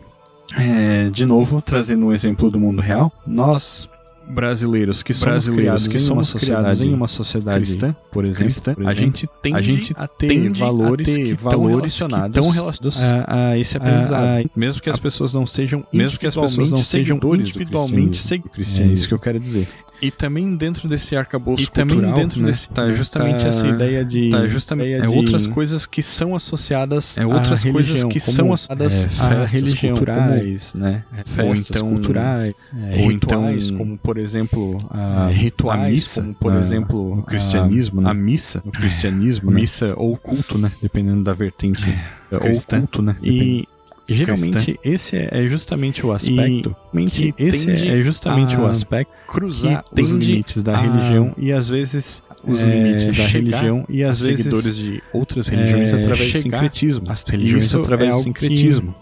É, 0.55 1.09
de 1.09 1.25
novo, 1.25 1.61
trazendo 1.61 2.05
um 2.05 2.11
exemplo 2.11 2.51
do 2.51 2.59
mundo 2.59 2.81
real, 2.81 3.11
nós 3.25 3.89
brasileiros 4.27 5.03
que 5.03 5.13
somos 5.13 5.31
Brasileiros 5.47 5.61
criados 5.61 5.87
que 5.87 5.93
em 5.97 5.99
uma 5.99 6.05
somos 6.07 6.27
sociedade 6.27 6.87
em 6.89 6.93
uma 6.93 7.07
sociedade 7.07 7.57
cristã, 7.57 7.95
por 8.11 8.23
exemplo, 8.25 8.43
cristã, 8.45 8.73
por 8.73 8.85
a 8.87 8.91
exemplo, 8.91 9.05
gente 9.07 9.29
tende 9.41 9.57
a 9.57 9.61
gente 9.61 9.93
a 9.97 10.07
ter 10.07 10.49
valores 10.53 11.07
a 11.09 11.11
ter 11.15 11.23
que 11.25 11.33
valores 11.35 11.71
relacionados 11.97 12.33
que 12.33 12.39
estão 12.39 12.49
relacionados 12.53 13.01
a, 13.01 13.49
a 13.51 13.57
esse 13.57 13.77
aprendizado. 13.77 14.23
a- 14.23 14.39
a- 14.39 14.45
mesmo 14.55 14.81
que 14.81 14.89
as 14.89 14.99
pessoas 14.99 15.33
não 15.33 15.45
sejam 15.45 15.85
mesmo 15.91 16.17
que 16.19 16.27
as 16.27 16.35
pessoas 16.35 16.69
não 16.69 16.77
individualmente 16.77 16.83
sejam 16.85 17.17
seguidores 17.17 17.43
do 17.43 17.49
individualmente 17.49 18.49
cristianismo. 18.53 18.89
É 18.89 18.93
isso 18.93 19.07
que 19.07 19.13
eu 19.13 19.19
quero 19.19 19.39
dizer. 19.39 19.67
E 20.01 20.09
também 20.11 20.55
dentro 20.55 20.87
desse 20.87 21.15
arcabouço 21.15 21.63
E 21.63 21.67
também 21.67 21.95
cultural, 21.97 22.17
dentro 22.19 22.41
né, 22.41 22.47
desse- 22.47 22.69
tá 22.69 22.87
né, 22.87 22.95
justamente 22.95 23.41
tá- 23.43 23.47
essa 23.49 23.67
ideia 23.67 24.03
de 24.03 24.29
tá 24.29 24.47
justamente- 24.47 24.93
é 24.93 25.01
de 25.01 25.07
outras 25.07 25.45
coisas 25.47 25.85
que 25.85 26.01
são 26.01 26.35
associadas 26.35 27.17
É 27.17 27.25
outras 27.25 27.63
à 27.65 27.71
coisas 27.71 27.89
religião, 27.91 28.09
que 28.09 28.19
como, 28.19 28.35
são 28.35 28.53
associadas 28.53 28.93
é, 28.93 29.09
festas 29.09 29.51
religião, 29.53 29.95
culturais, 29.97 30.73
né? 30.73 31.03
ou 31.11 31.25
Festas 31.25 31.77
então- 31.77 31.89
culturais, 31.89 32.53
é, 32.75 33.01
ou 33.01 33.09
rituais, 33.09 33.65
então 33.65 33.77
como 33.77 33.97
por 33.97 34.17
exemplo 34.17 34.77
a, 34.89 35.29
é, 35.29 35.33
rituais, 35.33 35.81
a 35.81 35.89
missa, 35.89 36.21
como 36.21 36.33
por 36.35 36.53
na- 36.53 36.59
exemplo 36.59 37.15
no 37.17 37.23
cristianismo, 37.23 37.99
a, 38.01 38.03
né? 38.05 38.09
a 38.09 38.13
missa, 38.13 38.61
no 38.65 38.71
cristianismo, 38.71 39.51
né? 39.51 39.61
missa 39.61 39.93
ou 39.97 40.17
culto, 40.17 40.57
né? 40.57 40.71
Dependendo 40.81 41.23
da 41.23 41.33
vertente 41.33 41.83
ou 42.31 42.39
cristã, 42.39 42.79
culto, 42.79 43.01
né? 43.01 43.15
E 43.21 43.67
geralmente 44.07 44.79
esse 44.83 45.15
é 45.15 45.29
é 45.31 45.47
justamente 45.47 46.05
o 46.05 46.11
aspecto 46.11 46.75
que 47.09 47.33
esse 47.37 47.71
é 47.87 48.01
justamente 48.01 48.55
o 48.57 48.65
aspecto 48.67 49.11
cruzar 49.27 49.83
que 49.95 50.01
os 50.01 50.09
limites 50.09 50.61
da 50.63 50.73
a- 50.77 50.81
religião 50.81 51.33
e 51.37 51.51
às 51.53 51.69
vezes 51.69 52.21
os 52.43 52.61
é, 52.61 52.65
limites 52.65 53.15
da 53.15 53.27
religião 53.27 53.85
e 53.87 54.03
às 54.03 54.19
vezes 54.19 54.45
seguidores 54.45 54.75
de 54.75 55.03
outras 55.13 55.47
religiões 55.47 55.93
é, 55.93 55.97
através 55.97 56.33
do 56.33 56.39
sincretismo. 56.39 57.05
às 57.09 57.23
religiões 57.23 57.65
Isso 57.65 57.77
através 57.77 58.09
é 58.09 58.17
do 58.17 58.23
sincretismo. 58.23 58.95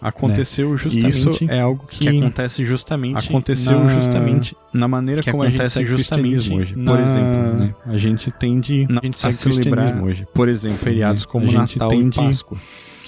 aconteceu 0.00 0.76
justamente. 0.76 1.08
Isso 1.10 1.30
é 1.48 1.60
algo 1.60 1.86
que, 1.88 1.98
que 2.00 2.08
acontece 2.08 2.64
justamente. 2.64 3.28
aconteceu 3.28 3.80
na- 3.84 3.88
justamente 3.88 4.56
na 4.72 4.88
maneira 4.88 5.22
que 5.22 5.30
como 5.30 5.42
a 5.44 5.50
gente 5.50 5.68
segue 5.70 5.86
justamente 5.86 6.52
hoje. 6.52 6.74
na- 6.76 6.90
Por 6.92 7.00
exemplo, 7.00 7.54
né? 7.58 7.74
A 7.86 7.96
gente 7.98 8.30
tende 8.32 8.86
Na- 8.88 9.00
a 9.00 9.04
gente 9.06 9.26
a 9.26 9.32
celebrar, 9.32 10.02
hoje. 10.02 10.26
por 10.34 10.48
exemplo, 10.48 10.78
feriados 10.78 11.24
né? 11.24 11.28
como 11.30 11.44
a 11.46 11.48
gente 11.48 11.78
Natal 11.78 11.88
tende 11.90 12.18
e 12.20 12.22
Páscoa. 12.24 12.58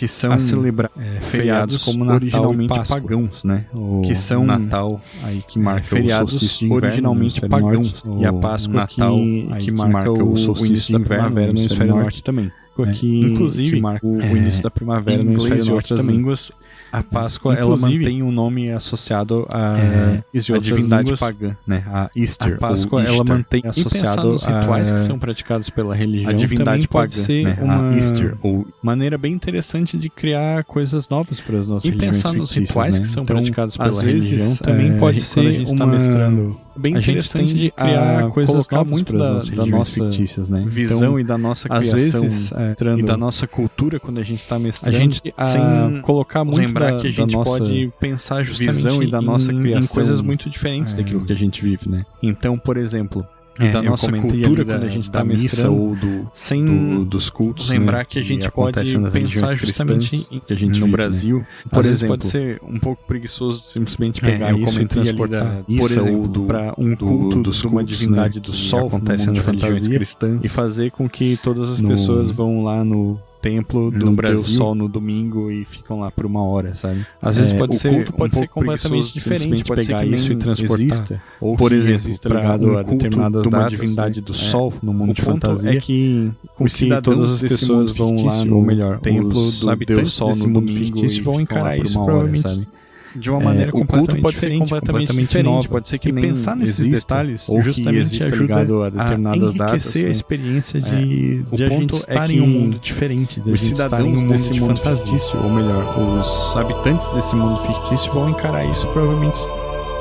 Que 0.04 0.08
são 0.08 0.32
a 0.32 0.38
celebrar 0.38 0.90
é, 0.99 1.20
feriados 1.20 1.84
como 1.84 2.04
Natal 2.04 2.16
originalmente 2.16 2.88
pagãos, 2.88 3.44
né? 3.44 3.66
O 3.73 4.02
que 4.04 4.14
são 4.14 4.44
Natal 4.44 5.00
aí 5.25 5.42
que 5.46 5.58
marca 5.58 5.80
o 5.80 5.84
feriados 5.88 6.62
inverno 6.62 6.75
originalmente 6.75 7.40
pagãos 7.49 8.04
e 8.20 8.25
a 8.26 8.32
o 8.32 8.40
Páscoa 8.40 8.75
Natal 8.75 9.16
que- 9.16 9.49
aí 9.52 9.64
que 9.64 9.70
marca 9.70 10.12
o 10.12 10.37
solstício 10.37 10.92
da 10.92 10.99
de 10.99 11.04
inverno 11.04 11.25
primavera 11.25 11.52
no 11.52 11.58
hemisfério 11.58 11.94
norte 11.96 12.23
também. 12.23 12.52
Né? 12.83 12.93
que, 12.93 13.21
inclusive 13.21 13.76
que 13.76 13.81
marca 13.83 14.07
o, 14.07 14.21
é, 14.21 14.33
o 14.33 14.37
início 14.37 14.62
da 14.62 14.71
primavera 14.71 15.23
em 15.23 15.25
no 15.25 15.33
inglês 15.33 15.66
e 15.66 15.73
outras 15.73 16.00
também. 16.00 16.16
línguas 16.16 16.50
A 16.93 17.02
Páscoa 17.02 17.54
ela 17.54 17.75
Inclusive, 17.75 17.99
mantém 18.04 18.23
um 18.23 18.31
nome 18.31 18.71
associado 18.71 19.47
a, 19.50 19.76
é, 19.78 20.25
a 20.54 20.59
divindade 20.59 21.02
línguas, 21.04 21.19
pagã, 21.19 21.57
né? 21.66 21.83
A 21.88 22.09
Easter. 22.14 22.54
a 22.54 22.57
Páscoa 22.59 23.00
ou 23.00 23.04
ela 23.04 23.16
Easter. 23.16 23.35
mantém 23.37 23.62
E 23.64 23.69
associado 23.69 24.28
nos 24.33 24.45
rituais 24.45 24.93
a- 24.93 24.95
que 24.95 25.00
são 25.00 25.19
praticados 25.19 25.69
pela 25.71 25.93
religião. 25.95 26.31
a 26.31 26.33
divindade 26.33 26.87
também 26.87 26.87
pode 26.87 27.14
pagã, 27.14 27.25
ser 27.26 27.43
né? 27.45 27.59
uma 27.61 27.90
A 27.90 27.95
Easter, 27.97 28.37
ou 28.43 28.64
maneira 28.81 29.19
bem 29.19 29.33
interessante 29.33 29.99
de 29.99 30.09
criar 30.09 30.62
coisas 30.64 31.09
novas 31.09 31.40
para 31.40 31.59
as 31.59 31.66
nossas 31.66 31.85
E 31.87 31.88
religiões 31.90 32.16
pensar 32.16 32.33
nos 32.33 32.52
rituais 32.52 32.95
né? 32.95 33.00
que 33.00 33.07
são 33.09 33.23
Então, 33.25 33.37
praticados 33.37 33.76
às 33.78 33.88
pela 33.99 34.02
vezes, 34.04 34.31
religião 34.31 34.57
também 34.57 34.93
é, 34.93 34.97
pode 34.97 35.19
a 35.19 35.21
ser 35.21 35.40
quando 35.40 35.49
a 35.49 35.52
gente 35.52 35.73
está 35.73 35.85
uma- 35.85 35.93
mestrando 35.93 36.61
bem 36.76 36.97
a 36.97 37.00
gente 37.00 37.11
interessante 37.12 37.47
tende 37.49 37.54
de 37.64 37.71
criar 37.71 38.26
a 38.26 38.31
coisas 38.31 38.69
novas 38.69 38.90
muito 38.90 39.12
da- 39.16 39.38
da 39.38 39.66
nossa 39.66 39.93
fictícias, 40.04 40.49
né? 40.49 40.64
visão 40.66 40.99
Então, 40.99 41.21
e 41.21 41.25
da 41.25 41.38
nossa 41.38 41.69
às 41.71 41.90
criação 41.90 42.23
vezes, 42.23 42.52
é, 42.52 42.75
e 42.99 43.02
da 43.02 43.16
nossa 43.16 43.47
cultura 43.47 43.99
quando 44.00 44.19
a 44.19 44.23
gente 44.23 44.43
está 44.43 44.57
a 44.57 44.59
mestrando, 44.59 44.97
gente 44.97 45.35
a 45.37 45.49
sem 45.49 46.00
colocar 46.02 46.45
muito 46.45 46.59
lembrar 46.59 46.93
da, 46.93 47.00
que 47.00 47.07
a 47.07 47.11
gente 47.11 47.33
nossa 47.33 47.59
pode 47.59 47.93
pensar 48.00 48.43
justamente 48.43 48.75
visão 48.76 49.02
e 49.02 49.11
da 49.11 49.21
nossa 49.21 49.52
em, 49.52 49.61
criação, 49.61 49.85
em 49.85 49.95
coisas 49.95 50.21
muito 50.21 50.50
diferentes 50.50 50.93
é, 50.95 50.97
daquilo 50.97 51.25
que 51.25 51.33
a 51.33 51.37
gente 51.37 51.62
vive, 51.62 51.88
né? 51.88 52.04
Então, 52.23 52.59
por 52.59 52.76
exemplo, 52.76 53.26
É, 53.58 53.70
da 53.70 53.80
nossa 53.82 54.11
cultura 54.11 54.64
da- 54.64 54.75
quando 54.75 54.84
a 54.84 54.88
gente 54.88 55.04
está 55.04 55.25
missa 55.25 55.42
mestrando 55.44 55.76
ou 55.80 55.94
do, 55.94 56.28
sem 56.32 56.64
do- 56.64 57.04
dos 57.04 57.30
cultos, 57.30 57.68
lembrar 57.68 57.99
né, 57.99 58.04
que 58.04 58.18
a 58.18 58.23
gente 58.23 58.50
pode 58.50 58.80
pensar 59.12 59.56
justamente 59.56 60.26
em 60.30 60.40
que 60.40 60.52
a 60.52 60.56
gente 60.56 60.80
no 60.80 60.87
vive, 60.87 60.90
Brasil. 60.96 61.38
né? 61.38 61.46
Por 61.70 61.78
Às 61.80 61.87
vezes 61.87 62.02
exemplo, 62.02 62.16
pode 62.18 62.26
ser 62.30 62.61
um 62.66 62.78
pouco 62.80 63.04
preguiçoso 63.06 63.62
simplesmente 63.62 64.25
É, 64.25 64.28
pegar 64.30 64.50
eu 64.50 64.58
isso 64.58 64.82
e 64.82 64.87
transportar, 64.87 65.44
da 65.44 65.76
por 65.78 65.90
exemplo, 65.90 66.46
para 66.46 66.75
um 66.76 66.90
do- 66.94 67.06
culto 67.06 67.42
dos 67.42 67.58
de 67.58 67.66
uma 67.66 67.80
cultos, 67.80 67.96
divindade 67.99 68.38
né, 68.40 68.44
do 68.44 68.52
sol 68.52 68.88
das 68.88 69.25
religiões 69.25 69.38
fantasias 69.44 69.88
cristãs 69.88 70.44
e 70.44 70.49
fazer 70.49 70.90
com 70.90 71.08
que 71.08 71.37
todas 71.42 71.68
as 71.68 71.78
No- 71.80 71.90
pessoas 71.90 72.30
vão 72.32 72.64
lá 72.64 72.84
no 72.84 73.18
templo 73.44 73.90
do 73.90 74.06
No 74.06 74.12
Brasil 74.12 74.38
Brasil. 74.38 74.56
sol 74.56 74.74
no 74.74 74.88
domingo 74.88 75.50
e 75.50 75.64
ficam 75.64 76.00
lá 76.00 76.10
por 76.10 76.24
uma 76.24 76.42
hora, 76.42 76.74
sabe? 76.74 77.06
Às 77.20 77.36
vezes 77.36 77.52
É, 77.52 77.58
pode 77.58 77.76
ser 77.76 77.90
culto 77.90 78.12
pode 78.14 78.34
um 78.36 78.38
ser 78.38 78.48
completamente 78.48 79.12
diferente, 79.12 79.64
pode 79.64 79.84
ser 79.84 79.92
pegar 79.92 80.04
que 80.06 80.14
isso 80.14 80.32
e 80.32 80.36
transportar. 80.36 80.80
exista, 80.86 81.22
ou 81.40 81.56
por 81.56 81.72
exemplo, 81.72 82.08
ligado 82.24 82.66
um 82.66 82.78
a 82.78 82.84
culto 82.84 82.90
determinadas 82.96 83.42
de 83.42 83.48
uma 83.48 83.58
datas, 83.58 83.70
divindade 83.70 84.20
né? 84.20 84.26
do 84.26 84.32
É, 84.32 84.34
sol 84.34 84.72
no 84.82 84.92
mundo 84.94 85.10
o 85.10 85.14
de 85.14 85.22
fantasia 85.22 85.72
é 85.72 85.76
que 85.76 86.30
os 86.58 86.72
cidadãos 86.72 87.16
todas 87.16 87.34
as 87.34 87.40
pessoas 87.40 87.92
vão 87.92 88.14
lá 88.24 88.44
no 88.44 88.56
ou 88.56 88.62
melhor 88.62 88.98
templo 89.00 89.28
do 89.28 89.76
Deus 89.86 90.12
Sol 90.12 90.34
no 90.36 90.48
mundo 90.48 90.66
domingo 90.66 90.96
fictício 90.96 91.18
e 91.20 91.22
vão 91.22 91.40
encarar 91.40 91.76
isso 91.78 92.02
provavelmente? 92.02 92.68
De 93.16 93.30
uma 93.30 93.40
É, 93.40 93.44
maneira 93.44 93.68
o 93.71 93.73
culto 93.73 93.87
completamente 93.87 94.23
pode 94.23 94.35
ser 94.38 94.47
diferente, 94.47 94.59
completamente 94.61 95.06
completamente 95.09 95.28
diferente, 95.28 95.54
nova. 95.54 95.68
pode 95.68 95.88
ser 95.88 95.99
que 95.99 96.09
e 96.09 96.12
nem 96.12 96.23
pensar 96.25 96.56
nesses 96.56 96.87
detalhes 96.87 97.49
ou 97.49 97.56
que 97.56 97.62
justamente 97.62 98.00
exista 98.00 98.26
ajuda 98.26 98.54
a 98.87 98.90
determinadas 98.90 99.54
enriquecer 99.54 99.59
datas, 99.66 99.97
a 99.97 99.99
né? 100.04 100.11
experiência 100.11 100.78
É. 100.78 100.80
de, 100.80 101.44
O 101.50 101.56
de 101.56 101.64
a 101.64 101.68
gente 101.68 101.94
é 101.94 101.99
estar 101.99 102.26
que 102.26 102.35
em 102.35 102.40
um 102.40 102.47
mundo 102.47 102.78
diferente, 102.78 103.40
de 103.40 103.50
a 103.50 103.52
os 103.52 103.62
um 103.62 103.64
cidadãos 103.64 104.23
mundo 104.23 104.33
desse 104.33 104.50
de 104.52 104.61
mundo 104.61 104.76
fantasia, 104.76 105.12
fictício, 105.12 105.42
ou 105.42 105.50
melhor, 105.50 105.99
os 106.21 106.56
habitantes 106.56 107.09
desse 107.09 107.35
mundo 107.37 107.61
fictício 107.61 108.12
vão 108.12 108.30
encarar 108.30 108.64
isso 108.71 108.87
provavelmente 108.88 109.38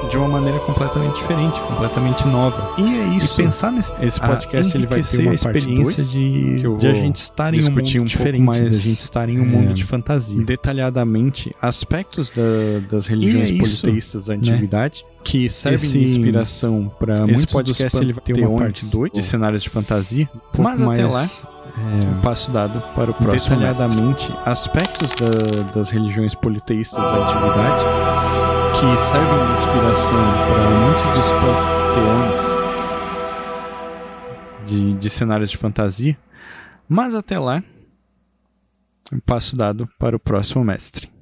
de 0.09 0.17
uma 0.17 0.27
maneira 0.27 0.59
completamente 0.59 1.15
diferente, 1.15 1.59
completamente 1.61 2.27
nova. 2.27 2.73
E 2.77 2.83
é 2.83 3.07
isso. 3.15 3.39
E 3.41 3.43
pensar 3.45 3.71
nesse 3.71 3.93
esse 4.01 4.21
a 4.21 4.27
podcast, 4.27 4.77
ele 4.77 4.85
vai 4.87 5.01
ter 5.01 5.21
uma 5.21 5.33
a 5.33 5.37
parte 5.37 5.57
experiência 5.59 5.95
dois, 6.03 6.11
de, 6.11 6.55
que 6.61 6.77
de 6.77 6.87
a 6.87 6.93
gente 6.93 7.15
estar 7.17 7.53
em 7.53 7.59
um 7.61 7.71
mundo 7.71 7.99
um 8.01 8.05
diferente, 8.05 8.41
mais, 8.43 8.57
de 8.59 8.65
a 8.67 8.79
gente 8.79 8.99
estar 9.03 9.29
em 9.29 9.39
um 9.39 9.43
é, 9.43 9.45
mundo 9.45 9.73
de 9.73 9.83
fantasia. 9.83 10.43
detalhadamente 10.43 11.55
Aspectos 11.61 12.29
da- 12.31 12.79
das 12.89 13.05
religiões 13.07 13.49
é 13.49 13.53
isso, 13.53 13.81
politeístas 13.81 14.25
da 14.27 14.33
antiguidade 14.33 15.05
que 15.23 15.49
servem 15.49 15.75
Esse- 15.89 15.97
de 15.99 16.03
inspiração 16.05 16.91
para 16.99 17.25
muitos 17.25 17.45
podcast, 17.45 17.97
ele 17.97 18.13
vai 18.13 18.23
ter 18.23 18.45
uma 18.45 18.57
parte 18.59 18.85
dois, 18.87 19.11
de 19.11 19.21
cenários 19.23 19.63
de 19.63 19.69
fantasia. 19.69 20.29
pouco 20.51 20.61
Mas 20.61 20.81
até 20.81 21.05
lá, 21.05 21.23
é, 21.23 22.05
um 22.17 22.21
passo 22.21 22.51
dado 22.51 22.81
para 22.93 23.11
o 23.11 23.13
próximo 23.13 23.55
detalhadamente 23.57 24.31
aspectos 24.45 25.11
da- 25.13 25.63
das 25.73 25.89
religiões 25.89 26.35
politeístas 26.35 27.01
da 27.01 27.23
antiguidade 27.23 27.83
que 28.73 28.97
servem 28.97 29.45
de 29.45 29.53
inspiração 29.53 30.17
para 30.17 30.69
muitos 30.71 31.03
dos 31.13 31.31
panteões 31.31 32.63
de, 34.65 34.93
de 34.95 35.09
cenários 35.09 35.51
de 35.51 35.57
fantasia. 35.57 36.17
Mas 36.89 37.13
até 37.13 37.37
lá, 37.37 37.63
um 39.11 39.19
passo 39.19 39.55
dado 39.55 39.87
para 39.99 40.15
o 40.15 40.19
próximo 40.19 40.63
mestre. 40.63 41.12